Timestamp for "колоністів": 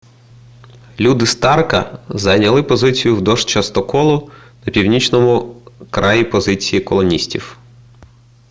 6.81-7.57